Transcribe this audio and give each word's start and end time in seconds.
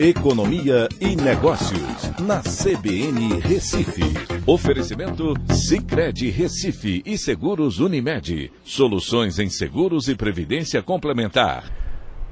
Economia 0.00 0.88
e 1.00 1.16
Negócios, 1.16 2.12
na 2.20 2.38
CBN 2.38 3.40
Recife. 3.40 4.04
Oferecimento 4.46 5.34
Cicred 5.52 6.30
Recife 6.30 7.02
e 7.04 7.18
Seguros 7.18 7.80
Unimed. 7.80 8.52
Soluções 8.62 9.40
em 9.40 9.50
seguros 9.50 10.06
e 10.06 10.14
previdência 10.14 10.80
complementar. 10.80 11.64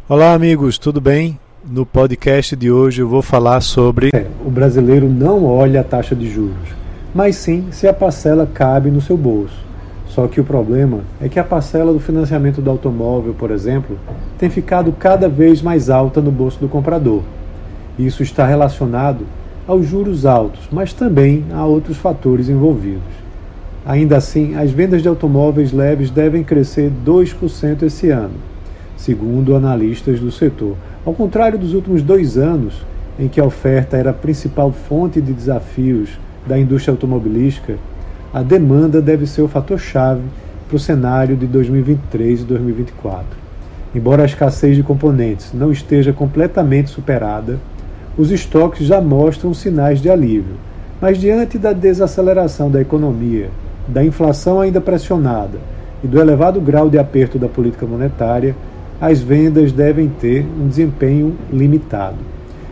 Olá, 0.09 0.33
amigos, 0.33 0.79
tudo 0.79 1.01
bem? 1.01 1.41
No 1.69 1.85
podcast 1.85 2.55
de 2.55 2.71
hoje 2.71 3.02
eu 3.02 3.09
vou 3.09 3.21
falar 3.21 3.61
sobre. 3.61 4.11
É, 4.14 4.29
o 4.45 4.51
brasileiro 4.51 5.09
não 5.09 5.45
olha 5.45 5.80
a 5.80 5.85
taxa 5.85 6.14
de 6.14 6.30
juros, 6.30 6.69
mas 7.12 7.35
sim 7.35 7.67
se 7.73 7.89
a 7.89 7.93
parcela 7.93 8.46
cabe 8.46 8.93
no 8.93 9.01
seu 9.01 9.17
bolso. 9.17 9.67
Só 10.07 10.29
que 10.29 10.41
o 10.41 10.45
problema 10.45 11.01
é 11.21 11.29
que 11.29 11.41
a 11.41 11.45
parcela 11.45 11.93
do 11.93 11.98
financiamento 11.98 12.62
do 12.62 12.71
automóvel, 12.71 13.35
por 13.35 13.51
exemplo, 13.51 13.98
tem 14.39 14.48
ficado 14.48 14.93
cada 14.93 15.29
vez 15.29 15.61
mais 15.61 15.91
alta 15.91 16.21
no 16.21 16.30
bolso 16.30 16.61
do 16.61 16.69
comprador. 16.69 17.25
Isso 17.99 18.23
está 18.23 18.46
relacionado 18.46 19.27
aos 19.67 19.86
juros 19.86 20.27
altos, 20.27 20.68
mas 20.71 20.93
também 20.93 21.45
a 21.53 21.64
outros 21.64 21.96
fatores 21.96 22.49
envolvidos. 22.49 23.27
Ainda 23.85 24.17
assim, 24.17 24.54
as 24.54 24.71
vendas 24.71 25.03
de 25.03 25.09
automóveis 25.09 25.73
leves 25.73 26.11
devem 26.11 26.45
crescer 26.45 26.90
2% 27.04 27.82
esse 27.82 28.11
ano, 28.11 28.35
segundo 28.96 29.57
analistas 29.57 30.21
do 30.21 30.31
setor. 30.31 30.77
Ao 31.04 31.14
contrário 31.14 31.59
dos 31.59 31.73
últimos 31.73 32.03
dois 32.03 32.37
anos, 32.37 32.84
em 33.19 33.28
que 33.28 33.41
a 33.41 33.45
oferta 33.45 33.97
era 33.97 34.11
a 34.11 34.15
principal 34.15 34.73
fonte 34.73 35.20
de 35.20 35.33
desafios 35.33 36.11
da 36.47 36.59
indústria 36.59 36.92
automobilística, 36.92 37.77
a 38.33 38.42
demanda 38.42 39.01
deve 39.01 39.27
ser 39.27 39.42
o 39.42 39.48
fator-chave 39.48 40.23
para 40.69 40.77
o 40.77 40.81
cenário 40.81 41.37
de 41.37 41.47
2023 41.47 42.41
e 42.41 42.45
2024. 42.45 43.25
Embora 43.95 44.23
a 44.23 44.27
escassez 44.27 44.77
de 44.77 44.83
componentes 44.83 45.53
não 45.55 45.73
esteja 45.73 46.12
completamente 46.12 46.91
superada, 46.91 47.59
os 48.19 48.30
estoques 48.30 48.86
já 48.86 49.00
mostram 49.00 49.52
sinais 49.52 50.00
de 50.00 50.11
alívio. 50.11 50.55
Mas 51.00 51.19
diante 51.19 51.59
da 51.59 51.72
desaceleração 51.72 52.70
da 52.70 52.81
economia, 52.81 53.50
da 53.86 54.05
inflação 54.05 54.61
ainda 54.61 54.81
pressionada 54.81 55.58
e 56.03 56.06
do 56.06 56.19
elevado 56.19 56.61
grau 56.61 56.89
de 56.89 56.98
aperto 56.98 57.39
da 57.39 57.48
política 57.48 57.86
monetária, 57.86 58.56
as 59.00 59.20
vendas 59.20 59.73
devem 59.73 60.08
ter 60.08 60.47
um 60.58 60.67
desempenho 60.69 61.34
limitado. 61.53 62.17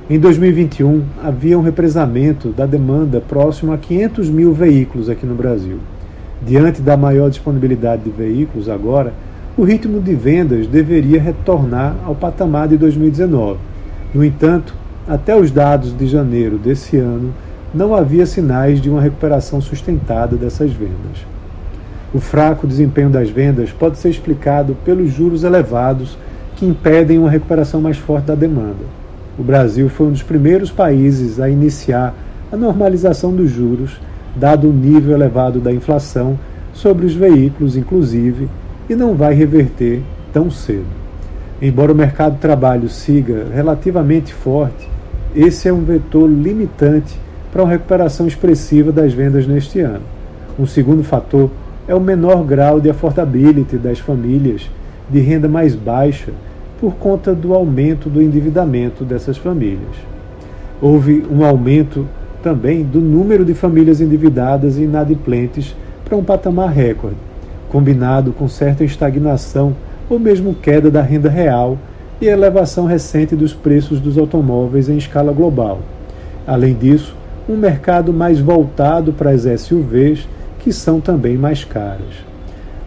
Em 0.09 0.19
2021, 0.19 1.03
havia 1.23 1.59
um 1.59 1.63
represamento 1.63 2.49
da 2.49 2.67
demanda 2.67 3.21
próximo 3.21 3.73
a 3.73 3.79
500 3.79 4.29
mil 4.31 4.53
veículos 4.53 5.09
aqui 5.09 5.25
no 5.27 5.35
Brasil. 5.35 5.79
Diante 6.47 6.83
da 6.83 6.97
maior 6.97 7.31
disponibilidade 7.31 8.03
de 8.03 8.11
veículos 8.11 8.69
agora, 8.69 9.13
o 9.57 9.65
ritmo 9.65 10.01
de 10.01 10.15
vendas 10.15 10.67
deveria 10.67 11.21
retornar 11.21 11.95
ao 12.05 12.15
patamar 12.15 12.69
de 12.69 12.77
2019. 12.77 13.59
No 14.13 14.25
entanto, 14.25 14.75
até 15.07 15.37
os 15.37 15.51
dados 15.51 15.97
de 15.97 16.07
janeiro 16.07 16.57
desse 16.57 16.97
ano, 16.97 17.35
não 17.75 17.95
havia 17.95 18.25
sinais 18.25 18.81
de 18.81 18.89
uma 18.89 19.01
recuperação 19.01 19.61
sustentada 19.61 20.37
dessas 20.37 20.73
vendas. 20.73 21.27
O 22.15 22.21
fraco 22.21 22.67
desempenho 22.67 23.11
das 23.11 23.29
vendas 23.29 23.71
pode 23.71 23.99
ser 23.99 24.09
explicado 24.09 24.77
pelos 24.85 25.13
juros 25.13 25.43
elevados 25.43 26.17
que 26.57 26.65
impedem 26.65 27.19
uma 27.19 27.31
recuperação 27.31 27.81
mais 27.81 27.97
forte 27.97 28.27
da 28.27 28.35
demanda. 28.35 28.85
O 29.37 29.43
Brasil 29.43 29.89
foi 29.89 30.07
um 30.07 30.13
dos 30.13 30.23
primeiros 30.23 30.71
países 30.71 31.41
a 31.41 31.51
iniciar 31.51 32.15
a 32.53 32.57
normalização 32.57 33.35
dos 33.35 33.51
juros, 33.51 34.01
dado 34.37 34.69
o 34.69 34.73
nível 34.73 35.13
elevado 35.13 35.59
da 35.59 35.73
inflação 35.73 36.39
sobre 36.73 37.05
os 37.05 37.15
veículos, 37.15 37.77
inclusive, 37.77 38.49
e 38.89 38.95
não 38.95 39.15
vai 39.15 39.35
reverter 39.35 40.03
tão 40.33 40.51
cedo. 40.51 40.87
Embora 41.61 41.93
o 41.93 41.97
mercado 41.97 42.35
de 42.35 42.41
trabalho 42.41 42.89
siga 42.89 43.47
relativamente 43.53 44.33
forte, 44.33 44.89
esse 45.35 45.69
é 45.69 45.73
um 45.73 45.83
vetor 45.83 46.29
limitante 46.29 47.19
para 47.53 47.63
uma 47.63 47.71
recuperação 47.71 48.27
expressiva 48.27 48.93
das 48.93 49.13
vendas 49.13 49.47
neste 49.47 49.81
ano. 49.81 50.03
Um 50.59 50.67
segundo 50.67 51.03
fator 51.03 51.51
é 51.89 51.95
o 51.95 52.01
menor 52.01 52.45
grau 52.45 52.81
de 52.81 52.89
affordability 52.89 53.77
das 53.77 53.99
famílias 53.99 54.71
de 55.11 55.21
renda 55.21 55.49
mais 55.49 55.75
baixa 55.75 56.33
por 56.81 56.95
conta 56.95 57.35
do 57.35 57.55
aumento 57.55 58.09
do 58.09 58.23
endividamento 58.23 59.05
dessas 59.05 59.37
famílias. 59.37 59.97
Houve 60.81 61.25
um 61.31 61.45
aumento 61.45 62.07
também 62.43 62.83
do 62.83 63.01
número 63.01 63.45
de 63.45 63.55
famílias 63.55 64.01
endividadas 64.01 64.77
e 64.77 64.83
inadimplentes 64.83 65.75
para 66.05 66.17
um 66.17 66.23
patamar 66.23 66.71
recorde, 66.71 67.17
combinado 67.71 68.33
com 68.33 68.49
certa 68.49 68.85
estagnação 68.85 69.75
ou 70.09 70.19
mesmo 70.19 70.55
queda 70.55 70.91
da 70.91 71.03
renda 71.03 71.31
real 71.31 71.79
e 72.21 72.27
elevação 72.27 72.87
recente 72.87 73.35
dos 73.35 73.53
preços 73.53 74.01
dos 74.01 74.17
automóveis 74.17 74.89
em 74.89 74.97
escala 74.97 75.33
global. 75.33 75.81
Além 76.47 76.75
disso, 76.75 77.17
um 77.49 77.57
mercado 77.57 78.13
mais 78.13 78.39
voltado 78.39 79.13
para 79.13 79.31
as 79.31 79.43
SUVs, 79.61 80.29
que 80.61 80.73
são 80.73 81.01
também 81.01 81.37
mais 81.37 81.65
caras. 81.65 82.25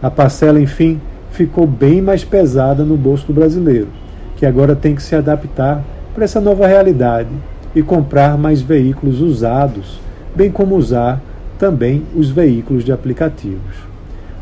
A 0.02 0.10
parcela, 0.10 0.60
enfim, 0.60 1.00
ficou 1.30 1.66
bem 1.66 2.00
mais 2.00 2.24
pesada 2.24 2.84
no 2.84 2.96
bolso 2.96 3.26
do 3.26 3.32
brasileiro, 3.32 3.88
que 4.36 4.46
agora 4.46 4.74
tem 4.74 4.94
que 4.94 5.02
se 5.02 5.14
adaptar 5.14 5.82
para 6.14 6.24
essa 6.24 6.40
nova 6.40 6.66
realidade 6.66 7.30
e 7.74 7.82
comprar 7.82 8.36
mais 8.36 8.60
veículos 8.60 9.20
usados, 9.20 10.00
bem 10.34 10.50
como 10.50 10.76
usar 10.76 11.20
também 11.58 12.02
os 12.16 12.30
veículos 12.30 12.84
de 12.84 12.92
aplicativos. 12.92 13.76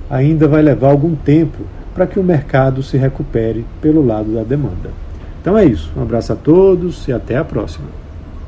Ainda 0.08 0.47
vai 0.47 0.62
levar 0.62 0.88
algum 0.88 1.14
tempo 1.14 1.64
para 1.96 2.06
que 2.06 2.20
o 2.20 2.22
mercado 2.22 2.82
se 2.82 2.98
recupere 2.98 3.64
pelo 3.80 4.04
lado 4.04 4.34
da 4.34 4.42
demanda. 4.42 4.90
Então 5.40 5.56
é 5.56 5.64
isso. 5.64 5.90
Um 5.96 6.02
abraço 6.02 6.30
a 6.30 6.36
todos 6.36 7.08
e 7.08 7.12
até 7.12 7.38
a 7.38 7.44
próxima. 7.44 7.86